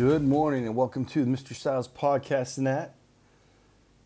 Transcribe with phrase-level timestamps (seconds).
[0.00, 1.54] Good morning and welcome to the Mr.
[1.54, 2.88] Styles Podcast and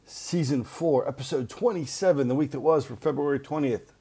[0.05, 3.93] Season 4, Episode 27, the week that was for February 20th,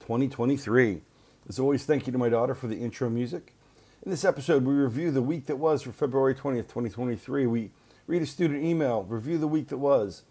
[0.00, 1.02] 2023.
[1.48, 3.54] As always, thank you to my daughter for the intro music.
[4.02, 7.46] In this episode, we review the week that was for February 20th, 2023.
[7.46, 7.70] We
[8.08, 10.24] read a student email, review the week that was.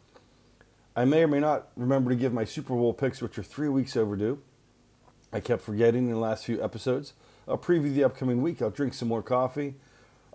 [0.97, 3.69] I may or may not remember to give my Super Bowl picks, which are three
[3.69, 4.41] weeks overdue.
[5.31, 7.13] I kept forgetting in the last few episodes.
[7.47, 8.61] I'll preview the upcoming week.
[8.61, 9.75] I'll drink some more coffee.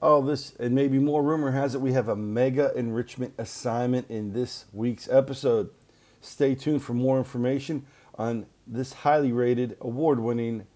[0.02, 1.22] All this and maybe more.
[1.22, 5.70] Rumor has it we have a mega enrichment assignment in this week's episode.
[6.20, 7.86] Stay tuned for more information
[8.16, 10.66] on this highly rated, award winning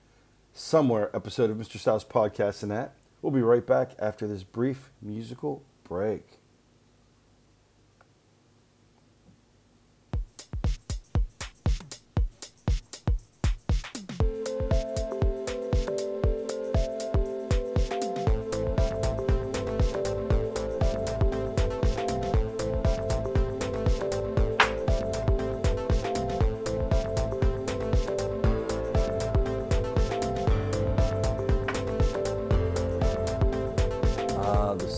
[0.53, 1.79] somewhere episode of Mr.
[1.79, 2.95] Styles Podcast and that.
[3.23, 6.38] We'll be right back after this brief musical break.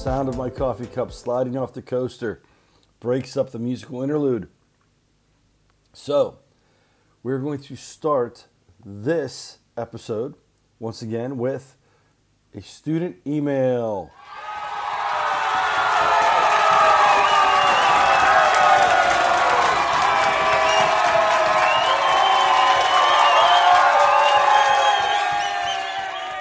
[0.00, 2.40] Sound of my coffee cup sliding off the coaster
[3.00, 4.48] breaks up the musical interlude.
[5.92, 6.38] So,
[7.22, 8.46] we're going to start
[8.82, 10.36] this episode
[10.78, 11.76] once again with
[12.54, 14.10] a student email.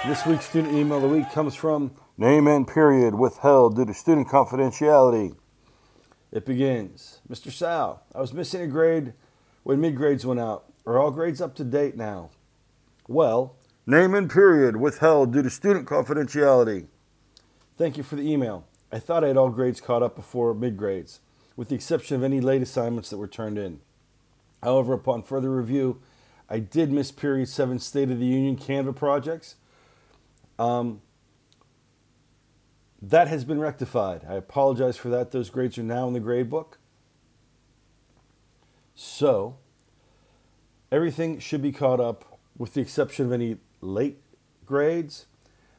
[0.06, 3.92] This week's student email of the week comes from name and period withheld due to
[3.92, 5.36] student confidentiality.
[6.32, 7.52] It begins Mr.
[7.52, 9.12] Sal, I was missing a grade
[9.62, 10.64] when mid grades went out.
[10.86, 12.30] Are all grades up to date now?
[13.08, 13.56] Well,
[13.86, 16.86] name and period withheld due to student confidentiality.
[17.76, 18.64] Thank you for the email.
[18.90, 21.20] I thought I had all grades caught up before mid grades,
[21.56, 23.80] with the exception of any late assignments that were turned in.
[24.62, 26.00] However, upon further review,
[26.48, 29.56] I did miss period 7 State of the Union Canva projects.
[30.60, 31.00] Um,
[33.00, 34.26] that has been rectified.
[34.28, 35.30] I apologize for that.
[35.30, 36.78] Those grades are now in the grade book.
[38.94, 39.56] So,
[40.92, 44.20] everything should be caught up with the exception of any late
[44.66, 45.24] grades.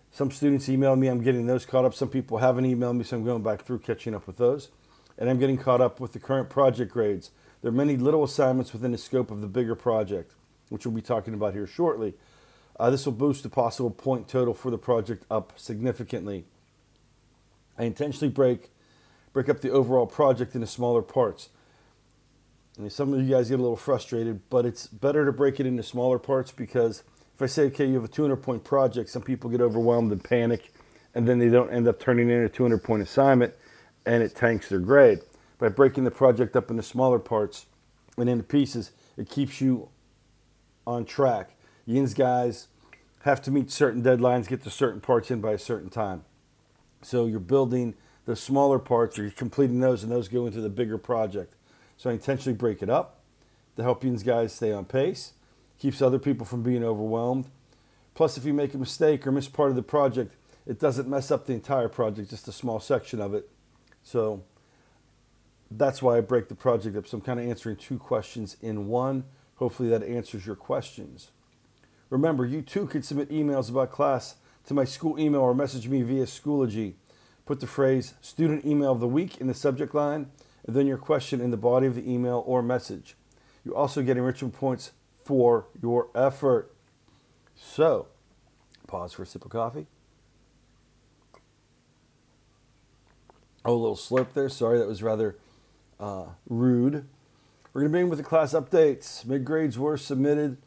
[0.10, 1.94] Some students email me, I'm getting those caught up.
[1.94, 4.70] Some people haven't emailed me, so I'm going back through catching up with those.
[5.20, 7.30] And I'm getting caught up with the current project grades.
[7.62, 10.34] There are many little assignments within the scope of the bigger project,
[10.70, 12.16] which we'll be talking about here shortly.
[12.80, 16.46] Uh, this will boost the possible point total for the project up significantly.
[17.78, 18.70] I intentionally break
[19.34, 21.50] break up the overall project into smaller parts.
[22.82, 25.66] Mean, some of you guys get a little frustrated, but it's better to break it
[25.66, 27.04] into smaller parts because
[27.36, 30.24] if I say, okay, you have a 200 point project, some people get overwhelmed and
[30.24, 30.72] panic,
[31.14, 33.54] and then they don't end up turning in a 200 point assignment,
[34.06, 35.20] and it tanks their grade.
[35.60, 37.68] By breaking the project up into smaller parts
[38.18, 39.90] and into pieces, it keeps you
[40.88, 41.52] on track.
[41.92, 42.68] Yin's guys
[43.24, 46.24] have to meet certain deadlines, get the certain parts in by a certain time.
[47.02, 50.70] So you're building the smaller parts, or you're completing those, and those go into the
[50.70, 51.56] bigger project.
[51.98, 53.20] So I intentionally break it up
[53.76, 55.34] to help Yin's guys stay on pace,
[55.80, 57.46] keeps other people from being overwhelmed.
[58.14, 60.36] Plus, if you make a mistake or miss part of the project,
[60.66, 63.50] it doesn't mess up the entire project, just a small section of it.
[64.04, 64.44] So
[65.70, 67.08] that's why I break the project up.
[67.08, 69.24] So I'm kind of answering two questions in one.
[69.56, 71.32] Hopefully that answers your questions.
[72.12, 74.36] Remember, you too can submit emails about class
[74.66, 76.94] to my school email or message me via Schoology.
[77.46, 80.28] Put the phrase student email of the week in the subject line
[80.68, 83.16] and then your question in the body of the email or message.
[83.64, 84.92] You also get enrichment points
[85.24, 86.76] for your effort.
[87.56, 88.08] So,
[88.88, 89.88] pause for a sip of coffee.
[93.64, 94.50] Oh, a little slurp there.
[94.50, 95.38] Sorry, that was rather
[95.98, 97.06] uh, rude.
[97.72, 99.24] We're going to begin with the class updates.
[99.26, 100.58] Mid grades were submitted.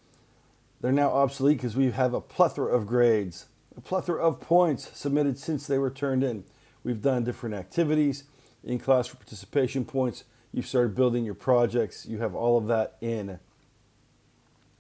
[0.85, 5.39] They're now obsolete because we have a plethora of grades, a plethora of points submitted
[5.39, 6.45] since they were turned in.
[6.83, 8.25] We've done different activities
[8.63, 10.25] in class for participation points.
[10.53, 12.05] You've started building your projects.
[12.05, 13.39] You have all of that in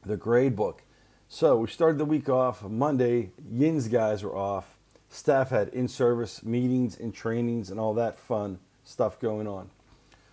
[0.04, 0.82] the grade book.
[1.26, 3.30] So we started the week off Monday.
[3.50, 4.76] Yin's guys were off.
[5.08, 9.70] Staff had in service meetings and trainings and all that fun stuff going on.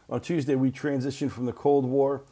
[0.10, 2.26] On Tuesday, we transitioned from the Cold War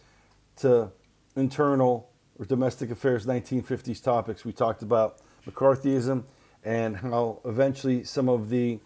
[0.57, 0.91] to
[1.37, 2.08] internal
[2.39, 4.45] or domestic affairs 1950s topics.
[4.45, 6.23] We talked about McCarthyism
[6.63, 8.79] and how eventually some of the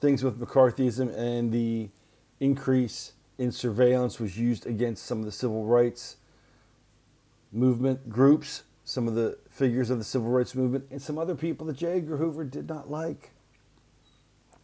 [0.00, 1.88] things with McCarthyism and the
[2.40, 6.16] increase in surveillance was used against some of the civil rights
[7.52, 11.66] movement groups, some of the figures of the civil rights movement, and some other people
[11.66, 11.98] that J.
[11.98, 13.30] Edgar Hoover did not like.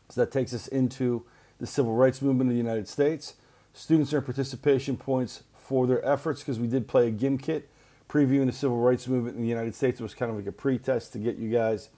[0.08, 1.24] So that takes us into
[1.58, 3.34] the civil rights movement in the United States.
[3.72, 7.62] Students earn participation points for their efforts because we did play a Gimkit
[8.10, 10.00] previewing the civil rights movement in the United States.
[10.00, 11.88] Was kind of like a pretest to get you guys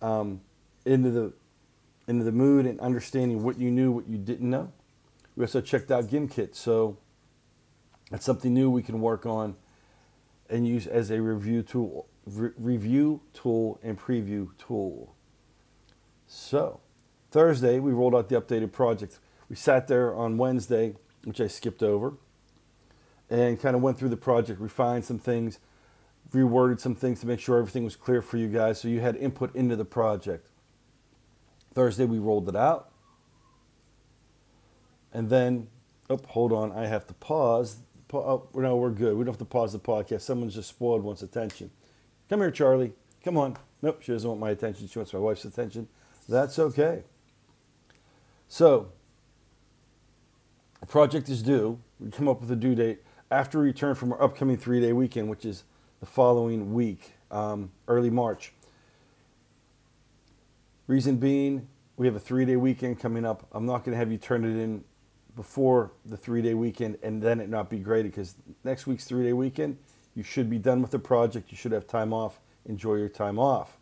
[0.00, 0.40] um,
[0.84, 1.32] into the
[2.08, 4.72] into the mood and understanding what you knew, what you didn't know.
[5.36, 6.98] We also checked out Gimkit, so
[8.10, 9.56] that's something new we can work on
[10.48, 15.14] and use as a review tool, re- review tool and preview tool.
[16.26, 16.80] So
[17.30, 19.18] Thursday we rolled out the updated project.
[19.48, 20.94] We sat there on Wednesday,
[21.24, 22.14] which I skipped over,
[23.40, 25.58] and kind of went through the project, refined some things,
[26.30, 29.16] reworded some things to make sure everything was clear for you guys so you had
[29.16, 30.46] input into the project.
[31.72, 32.90] Thursday, we rolled it out.
[35.12, 35.68] And then,
[36.08, 37.78] oh, hold on, I have to pause.
[38.12, 39.16] Oh, no, we're good.
[39.16, 40.20] We don't have to pause the podcast.
[40.20, 41.70] Someone's just spoiled one's attention.
[42.28, 42.92] Come here, Charlie.
[43.24, 43.56] Come on.
[43.82, 44.86] Nope, she doesn't want my attention.
[44.86, 45.88] She wants my wife's attention.
[46.28, 47.02] That's okay.
[48.48, 48.92] So,
[50.80, 51.80] the project is due.
[51.98, 54.92] We come up with a due date after we return from our upcoming three day
[54.92, 55.64] weekend, which is
[56.00, 58.52] the following week, um, early March.
[60.86, 61.66] Reason being,
[61.96, 63.46] we have a three day weekend coming up.
[63.52, 64.84] I'm not going to have you turn it in
[65.36, 69.24] before the three day weekend and then it not be graded because next week's three
[69.24, 69.78] day weekend,
[70.14, 71.50] you should be done with the project.
[71.50, 72.38] You should have time off.
[72.66, 73.76] Enjoy your time off.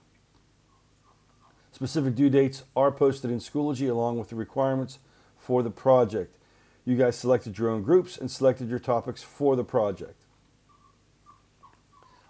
[1.73, 4.99] Specific due dates are posted in Schoology along with the requirements
[5.39, 6.37] for the project.
[6.85, 10.25] You guys selected your own groups and selected your topics for the project.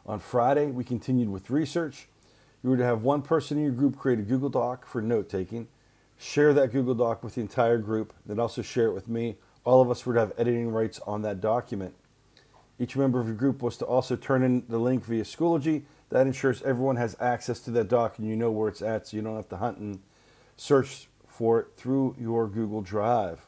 [0.04, 2.08] On Friday, we continued with research.
[2.62, 5.28] You were to have one person in your group create a Google Doc for note
[5.28, 5.68] taking,
[6.18, 9.36] share that Google Doc with the entire group, then also share it with me.
[9.64, 11.94] All of us were to have editing rights on that document.
[12.78, 15.82] Each member of your group was to also turn in the link via Schoology.
[16.10, 19.16] That ensures everyone has access to that doc and you know where it's at so
[19.16, 20.00] you don't have to hunt and
[20.56, 23.46] search for it through your Google Drive.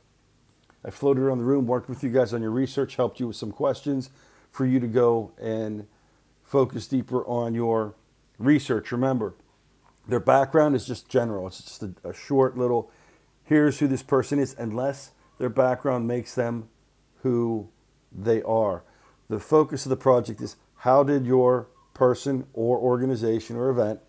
[0.85, 3.37] I floated around the room, worked with you guys on your research, helped you with
[3.37, 4.11] some questions
[4.51, 5.87] for you to go and
[6.43, 7.95] focus deeper on your
[8.39, 8.93] research.
[8.93, 9.35] Remember,
[10.07, 11.47] their background is just general.
[11.47, 12.91] It's just a, a, short little,
[13.45, 16.69] here's who this person is, unless their background makes them
[17.23, 17.71] who
[18.13, 18.85] they are.
[19.29, 24.01] The focus of the project is how did your person or organization or event,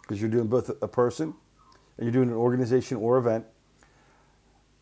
[0.00, 1.34] because you're doing both a person
[1.98, 3.44] and you're doing an organization or event,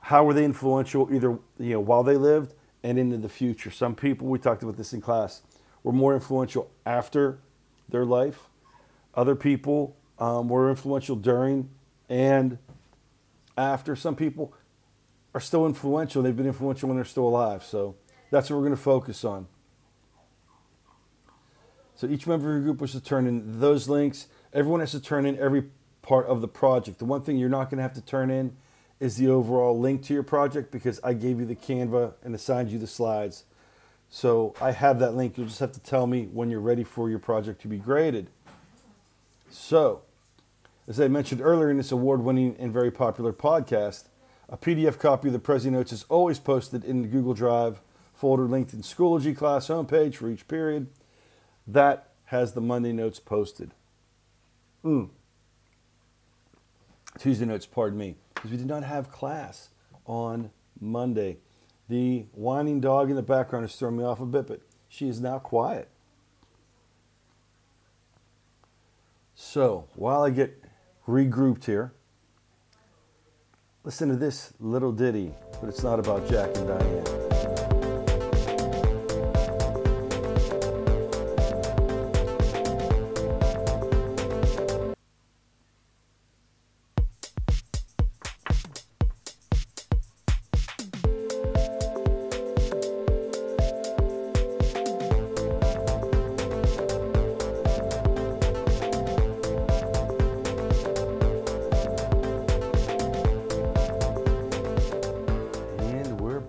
[0.03, 3.71] how were they influential either you know while they lived and into the future?
[3.71, 5.43] Some people we talked about this in class
[5.83, 7.39] were more influential after
[7.89, 8.49] their life.
[9.15, 11.71] Other people um, were influential during
[12.09, 12.59] and
[13.57, 13.95] after.
[13.95, 14.53] Some people
[15.35, 16.23] are still influential.
[16.23, 17.65] They've been influential when they're still alive.
[17.65, 17.95] So
[18.31, 19.47] that's what we're going to focus on.
[21.95, 24.27] So each member of your group was to turn in those links.
[24.53, 25.65] Everyone has to turn in every
[26.03, 26.99] part of the project.
[26.99, 28.57] The one thing you're not going to have to turn in
[29.03, 32.71] is the overall link to your project because I gave you the Canva and assigned
[32.71, 33.43] you the slides.
[34.09, 35.37] So I have that link.
[35.37, 38.29] You'll just have to tell me when you're ready for your project to be graded.
[39.51, 40.03] So,
[40.87, 44.05] as I mentioned earlier in this award winning and very popular podcast,
[44.49, 47.81] a PDF copy of the Prezi Notes is always posted in the Google Drive
[48.15, 50.87] folder linked in Schoology class homepage for each period.
[51.67, 53.73] That has the Monday notes posted.
[54.85, 55.09] Mm.
[57.19, 59.69] Tuesday notes, pardon me because we did not have class
[60.05, 61.37] on Monday.
[61.89, 65.21] The whining dog in the background is throwing me off a bit, but she is
[65.21, 65.89] now quiet.
[69.37, 70.61] So while I get
[71.07, 71.93] regrouped here,
[73.85, 77.22] listen to this little ditty, but it's not about Jack and Diane.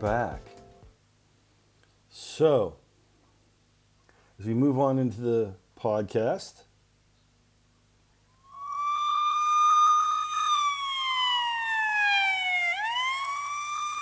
[0.04, 0.42] Back.
[2.10, 2.76] So,
[4.38, 6.64] as we move on into the podcast,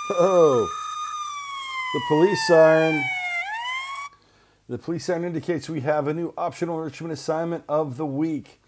[0.09, 0.67] oh,
[1.93, 3.03] the police siren.
[4.67, 8.59] The police siren indicates we have a new optional enrichment assignment of the week.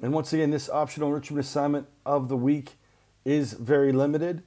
[0.00, 2.76] And once again, this optional enrichment assignment of the week
[3.24, 4.44] is very limited.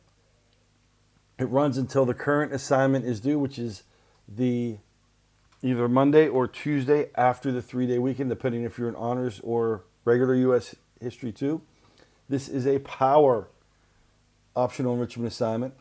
[1.37, 3.83] It runs until the current assignment is due, which is
[4.27, 4.77] the
[5.61, 9.83] either Monday or Tuesday after the three day weekend, depending if you're in honors or
[10.05, 10.75] regular U.S.
[11.01, 11.61] history two.
[12.29, 13.47] This is a power
[14.55, 15.73] optional enrichment assignment.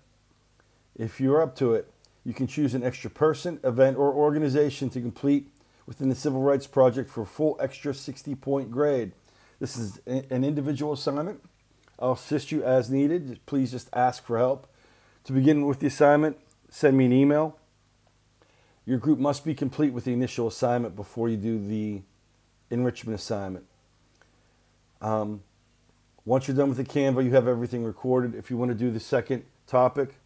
[0.97, 1.91] If you're up to it,
[2.25, 5.51] you can choose an extra person, event, or organization to complete
[5.87, 9.13] within the Civil Rights Project for a full extra 60 point grade.
[9.61, 11.41] This is an individual assignment.
[11.99, 13.41] I'll assist you as needed.
[13.47, 14.67] Please just ask for help.
[15.25, 16.37] To begin with the assignment,
[16.69, 17.59] send me an email.
[18.87, 22.03] Your group must be complete with the initial assignment before you do the
[22.71, 23.65] enrichment assignment.
[25.01, 25.43] Um,
[26.27, 28.35] once you're done with the Canva, you have everything recorded.
[28.35, 30.17] If you want to do the second topic,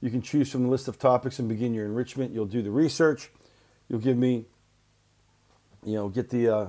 [0.00, 2.32] you can choose from the list of topics and begin your enrichment.
[2.32, 3.30] You'll do the research.
[3.88, 4.46] You'll give me,
[5.84, 6.68] you know, get the uh,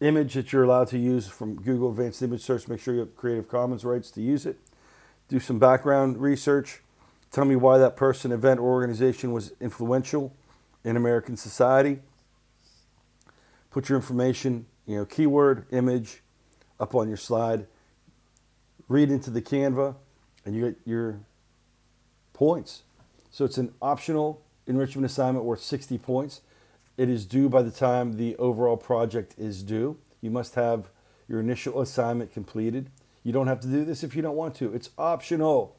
[0.00, 2.66] image that you're allowed to use from Google Advanced Image Search.
[2.66, 4.58] Make sure you have Creative Commons rights to use it.
[5.28, 6.80] Do some background research.
[7.30, 10.34] Tell me why that person, event, or organization was influential
[10.84, 12.00] in American society.
[13.70, 16.22] Put your information, you know, keyword, image,
[16.80, 17.66] up on your slide.
[18.88, 19.94] Read into the Canva,
[20.46, 21.20] and you get your
[22.32, 22.82] points.
[23.30, 26.40] So it's an optional enrichment assignment worth 60 points.
[26.96, 29.98] It is due by the time the overall project is due.
[30.22, 30.88] You must have
[31.28, 32.90] your initial assignment completed.
[33.22, 34.72] You don't have to do this if you don't want to.
[34.72, 35.76] It's optional.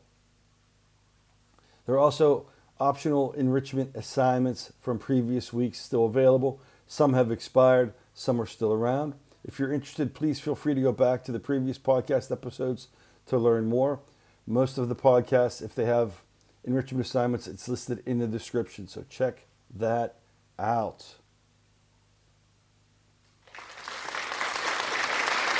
[1.86, 2.48] There are also
[2.80, 6.62] optional enrichment assignments from previous weeks still available.
[6.88, 9.14] Some have expired, some are still around.
[9.44, 12.88] If you're interested, please feel free to go back to the previous podcast episodes
[13.28, 14.00] to learn more.
[14.46, 16.22] Most of the podcasts, if they have
[16.64, 17.48] enrichment assignments.
[17.48, 20.16] It's listed in the description, so check that
[20.58, 21.16] out.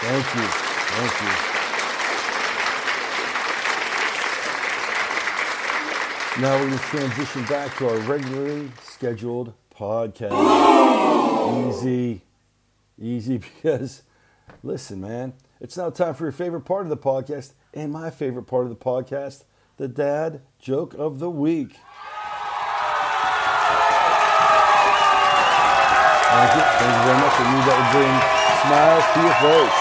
[0.02, 0.42] Thank you.
[0.42, 1.59] Thank you.
[6.40, 10.32] Now we're going to transition back to our regularly scheduled podcast.
[11.70, 12.22] Easy.
[12.98, 14.04] Easy because,
[14.64, 18.44] listen, man, it's now time for your favorite part of the podcast and my favorite
[18.44, 19.44] part of the podcast
[19.76, 21.72] the dad joke of the week.
[26.30, 26.62] Thank you.
[26.62, 27.36] Thank you very much.
[27.36, 28.16] I knew that would bring
[28.64, 29.78] smiles to your face.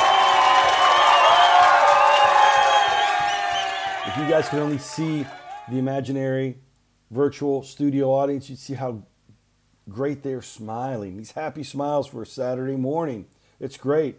[4.08, 5.24] If you guys can only see
[5.70, 6.58] the imaginary
[7.10, 9.02] virtual studio audience, you'd see how
[9.88, 11.16] great they're smiling.
[11.16, 13.26] These happy smiles for a Saturday morning.
[13.60, 14.16] It's great.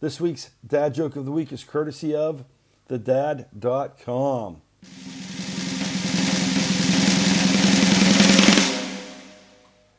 [0.00, 2.44] This week's dad joke of the week is courtesy of
[2.88, 4.62] thedad.com.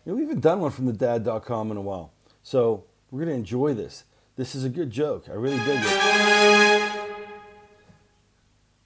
[0.05, 2.11] You know, we haven't done one from the dad.com in a while.
[2.43, 4.03] So we're going to enjoy this.
[4.35, 5.29] This is a good joke.
[5.29, 6.91] I really dig it.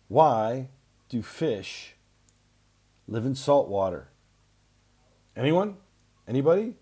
[0.08, 0.70] Why
[1.10, 1.97] do fish
[3.08, 4.10] live in salt water?
[5.36, 5.78] Anyone?
[6.28, 6.74] Anybody?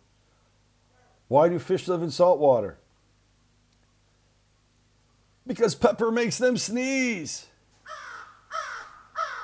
[1.27, 2.77] Why do fish live in salt water?
[5.47, 7.47] Because pepper makes them sneeze.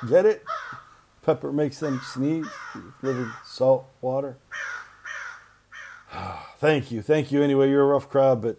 [0.09, 0.43] Get it?
[1.21, 2.47] Pepper makes them sneeze.
[3.01, 4.37] Live in salt water.
[6.57, 7.01] Thank you.
[7.01, 7.69] Thank you anyway.
[7.69, 8.57] You're a rough crowd, but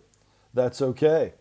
[0.54, 1.34] that's okay.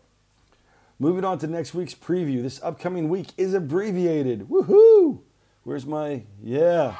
[0.98, 2.42] Moving on to next week's preview.
[2.42, 4.48] This upcoming week is abbreviated.
[4.48, 5.21] Woohoo!
[5.64, 6.24] Where's my.
[6.42, 6.96] Yeah.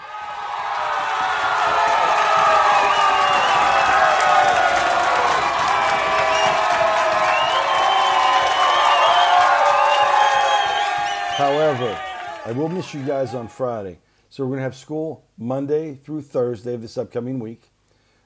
[11.36, 11.98] However,
[12.46, 13.98] I will miss you guys on Friday.
[14.30, 17.70] So we're going to have school Monday through Thursday of this upcoming week.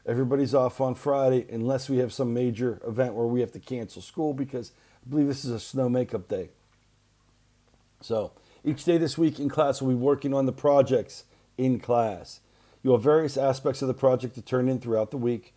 [0.05, 4.03] Everybody's off on Friday unless we have some major event where we have to cancel
[4.03, 4.73] school because
[5.05, 6.51] I believe this is a snow makeup day.
[8.03, 8.33] So
[8.67, 11.25] each day this week in class, we'll be working on the projects
[11.57, 12.41] in class.
[12.83, 15.55] You have various aspects of the project to turn in throughout the week.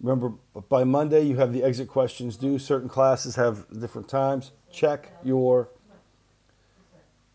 [0.00, 0.32] Remember,
[0.68, 2.58] by Monday, you have the exit questions due.
[2.58, 4.52] Certain classes have different times.
[4.72, 5.68] Check your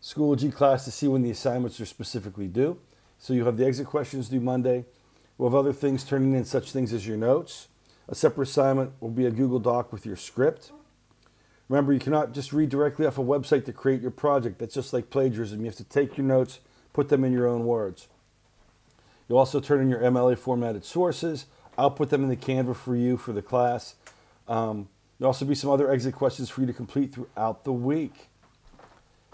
[0.02, 2.78] Schoology class to see when the assignments are specifically due.
[3.18, 4.84] So you have the exit questions due Monday.
[5.38, 7.68] We'll have other things turning in, such things as your notes.
[8.08, 10.72] A separate assignment will be a Google Doc with your script.
[11.72, 14.58] Remember, you cannot just read directly off a website to create your project.
[14.58, 15.60] That's just like plagiarism.
[15.60, 16.58] You have to take your notes,
[16.92, 18.08] put them in your own words.
[19.26, 21.46] You'll also turn in your MLA formatted sources.
[21.78, 23.94] I'll put them in the Canva for you for the class.
[24.46, 28.28] Um, there'll also be some other exit questions for you to complete throughout the week.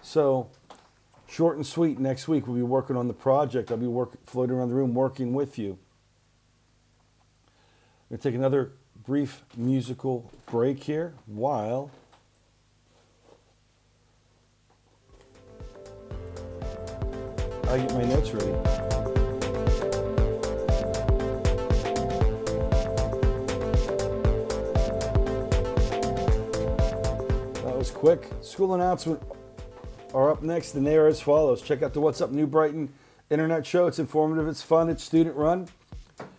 [0.00, 0.48] So,
[1.26, 3.72] short and sweet, next week we'll be working on the project.
[3.72, 5.76] I'll be work, floating around the room working with you.
[7.48, 11.90] I'm going to take another brief musical break here while
[17.70, 18.50] I get my notes ready.
[27.62, 28.26] That was quick.
[28.40, 29.22] School announcement
[30.14, 31.60] are up next, and they are as follows.
[31.60, 32.88] Check out the What's Up New Brighton
[33.28, 33.86] internet show.
[33.86, 35.68] It's informative, it's fun, it's student run.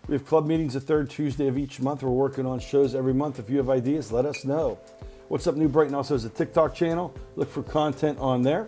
[0.07, 2.01] We have club meetings the third Tuesday of each month.
[2.01, 3.38] We're working on shows every month.
[3.38, 4.79] If you have ideas, let us know.
[5.27, 7.13] What's Up New Brighton also has a TikTok channel.
[7.36, 8.67] Look for content on there.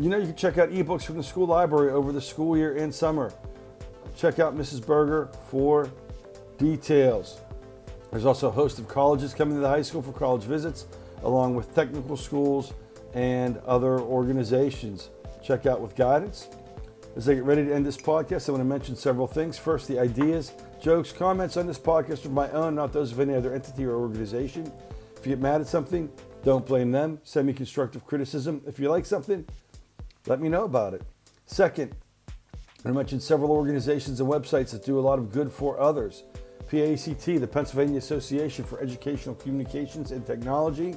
[0.00, 2.76] You know, you can check out ebooks from the school library over the school year
[2.76, 3.32] and summer.
[4.16, 4.84] Check out Mrs.
[4.86, 5.90] Berger for
[6.56, 7.40] details.
[8.12, 10.86] There's also a host of colleges coming to the high school for college visits,
[11.24, 12.74] along with technical schools
[13.12, 15.10] and other organizations.
[15.42, 16.46] Check out with guidance.
[17.16, 19.58] As I get ready to end this podcast, I want to mention several things.
[19.58, 23.34] First, the ideas, jokes, comments on this podcast are my own, not those of any
[23.34, 24.70] other entity or organization.
[25.16, 26.08] If you get mad at something,
[26.44, 27.18] don't blame them.
[27.24, 28.62] Send me constructive criticism.
[28.64, 29.44] If you like something,
[30.26, 31.02] let me know about it.
[31.46, 31.94] Second,
[32.84, 36.24] I mentioned several organizations and websites that do a lot of good for others.
[36.70, 40.94] PAECT, the Pennsylvania Association for Educational Communications and Technology.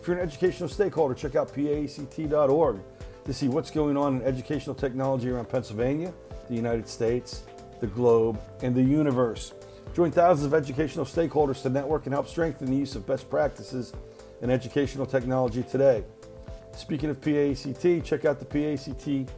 [0.00, 2.80] If you're an educational stakeholder, check out PAECT.org
[3.24, 6.12] to see what's going on in educational technology around Pennsylvania,
[6.48, 7.42] the United States,
[7.80, 9.52] the globe, and the universe.
[9.94, 13.92] Join thousands of educational stakeholders to network and help strengthen the use of best practices
[14.40, 16.04] in educational technology today.
[16.76, 19.28] Speaking of PAECT, check out the PAECT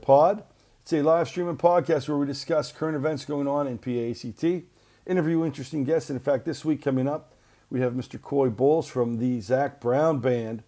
[0.00, 0.42] Pod.
[0.82, 4.64] It's a live streaming podcast where we discuss current events going on in PAECT,
[5.06, 7.34] interview interesting guests, and in fact, this week coming up,
[7.70, 8.20] we have Mr.
[8.20, 10.62] Coy Bowles from the Zac Brown Band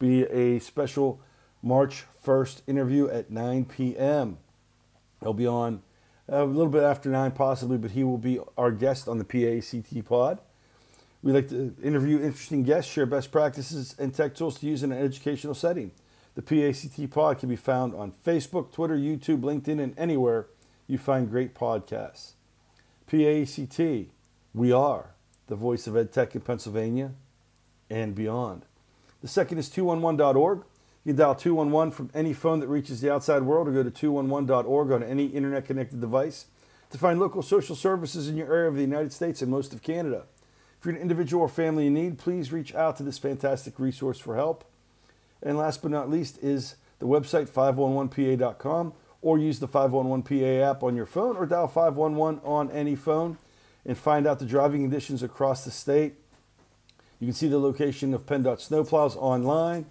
[0.00, 1.20] be a special
[1.62, 4.38] March 1st interview at 9 p.m.
[5.20, 5.82] He'll be on
[6.30, 9.24] uh, a little bit after 9 possibly, but he will be our guest on the
[9.24, 10.40] PAECT pod.
[11.22, 14.92] We like to interview interesting guests, share best practices and tech tools to use in
[14.92, 15.90] an educational setting.
[16.34, 20.46] The PAECT pod can be found on Facebook, Twitter, YouTube, LinkedIn, and anywhere
[20.86, 22.32] you find great podcasts.
[23.06, 24.06] PAECT,
[24.54, 25.10] we are
[25.48, 27.12] the voice of EdTech in Pennsylvania
[27.90, 28.64] and beyond.
[29.20, 30.62] The second is 211.org.
[31.04, 33.90] You can dial 211 from any phone that reaches the outside world or go to
[33.90, 36.46] 211.org on any internet connected device
[36.90, 39.82] to find local social services in your area of the United States and most of
[39.82, 40.24] Canada.
[40.80, 44.18] If you're an individual or family in need, please reach out to this fantastic resource
[44.18, 44.64] for help.
[45.42, 50.96] And last but not least is the website 511pa.com or use the 511pa app on
[50.96, 53.36] your phone or dial 511 on any phone
[53.84, 56.14] and find out the driving conditions across the state.
[57.18, 59.84] You can see the location of PennDOT snowplows online,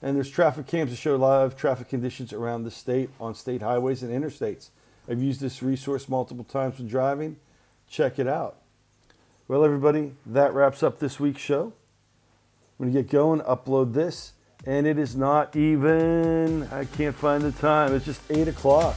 [0.00, 4.04] and there's traffic cams to show live traffic conditions around the state on state highways
[4.04, 4.68] and interstates.
[5.08, 7.38] I've used this resource multiple times when driving.
[7.88, 8.58] Check it out.
[9.48, 11.72] Well, everybody, that wraps up this week's show.
[12.80, 14.32] I'm going to get going, upload this,
[14.66, 18.96] and it is not even, I can't find the time, it's just 8 o'clock.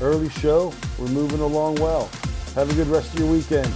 [0.00, 2.08] Early show, we're moving along well.
[2.54, 3.70] Have a good rest of your weekend.